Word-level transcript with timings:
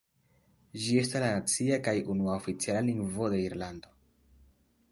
Ĝi 0.85 0.95
estas 1.01 1.21
la 1.23 1.27
nacia 1.39 1.77
kaj 1.87 1.93
unua 2.13 2.37
oficiala 2.41 2.81
lingvo 2.89 3.29
de 3.35 3.43
Irlando. 3.51 3.95